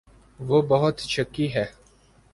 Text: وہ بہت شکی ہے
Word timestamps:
وہ 0.39 0.61
بہت 0.61 0.99
شکی 1.07 1.53
ہے 1.55 1.65